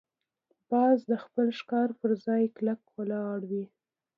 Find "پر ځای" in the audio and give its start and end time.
1.99-2.43